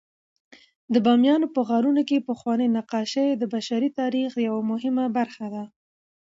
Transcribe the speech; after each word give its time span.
د 0.93 0.95
بامیانو 1.05 1.47
په 1.55 1.61
غارونو 1.67 2.01
کې 2.09 2.25
پخواني 2.29 2.67
نقاشۍ 2.77 3.27
د 3.35 3.43
بشري 3.53 3.89
تاریخ 3.99 4.31
یوه 4.47 4.61
مهمه 4.71 5.05
برخه 5.17 5.45
ده. 5.53 5.63